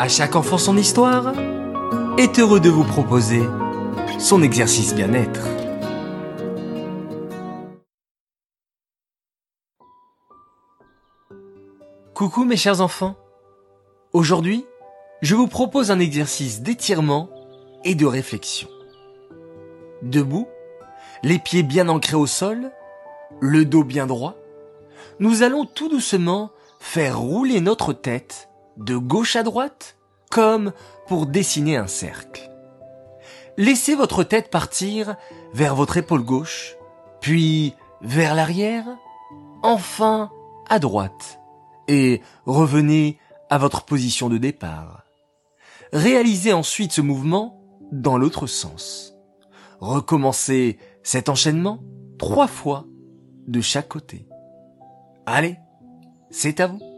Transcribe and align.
À 0.00 0.08
chaque 0.08 0.34
enfant 0.34 0.56
son 0.56 0.78
histoire 0.78 1.34
est 2.16 2.38
heureux 2.38 2.58
de 2.58 2.70
vous 2.70 2.84
proposer 2.84 3.42
son 4.18 4.42
exercice 4.42 4.94
bien-être. 4.94 5.46
Coucou 12.14 12.46
mes 12.46 12.56
chers 12.56 12.80
enfants. 12.80 13.14
Aujourd'hui, 14.14 14.64
je 15.20 15.34
vous 15.34 15.48
propose 15.48 15.90
un 15.90 16.00
exercice 16.00 16.62
d'étirement 16.62 17.28
et 17.84 17.94
de 17.94 18.06
réflexion. 18.06 18.70
Debout, 20.00 20.48
les 21.22 21.38
pieds 21.38 21.62
bien 21.62 21.90
ancrés 21.90 22.16
au 22.16 22.26
sol, 22.26 22.70
le 23.40 23.66
dos 23.66 23.84
bien 23.84 24.06
droit, 24.06 24.36
nous 25.18 25.42
allons 25.42 25.66
tout 25.66 25.90
doucement 25.90 26.52
faire 26.78 27.18
rouler 27.18 27.60
notre 27.60 27.92
tête 27.92 28.49
de 28.76 28.96
gauche 28.96 29.36
à 29.36 29.42
droite 29.42 29.96
comme 30.30 30.72
pour 31.08 31.26
dessiner 31.26 31.76
un 31.76 31.86
cercle. 31.86 32.50
Laissez 33.56 33.94
votre 33.94 34.22
tête 34.24 34.50
partir 34.50 35.16
vers 35.52 35.74
votre 35.74 35.96
épaule 35.96 36.22
gauche, 36.22 36.76
puis 37.20 37.74
vers 38.00 38.34
l'arrière, 38.34 38.86
enfin 39.62 40.30
à 40.68 40.78
droite, 40.78 41.40
et 41.88 42.22
revenez 42.46 43.18
à 43.50 43.58
votre 43.58 43.84
position 43.84 44.28
de 44.28 44.38
départ. 44.38 45.04
Réalisez 45.92 46.52
ensuite 46.52 46.92
ce 46.92 47.00
mouvement 47.00 47.60
dans 47.90 48.16
l'autre 48.16 48.46
sens. 48.46 49.14
Recommencez 49.80 50.78
cet 51.02 51.28
enchaînement 51.28 51.80
trois 52.18 52.46
fois 52.46 52.86
de 53.48 53.60
chaque 53.60 53.88
côté. 53.88 54.28
Allez, 55.26 55.56
c'est 56.30 56.60
à 56.60 56.68
vous. 56.68 56.89